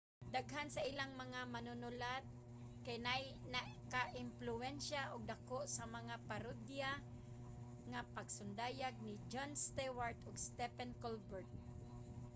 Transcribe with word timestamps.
daghan 0.35 0.65
sa 0.75 0.81
ilang 0.91 1.11
mga 1.23 1.41
manunulat 1.55 2.23
kay 2.85 2.97
nakaempluwensiya 3.55 5.01
og 5.13 5.21
dako 5.31 5.59
sa 5.75 5.83
mga 5.97 6.15
parodiya 6.29 6.91
nga 7.91 8.01
pasundayag 8.15 8.95
ni 9.05 9.13
jon 9.31 9.51
stewart 9.65 10.17
ug 10.27 10.35
stephen 10.47 10.91
colbert 11.01 11.49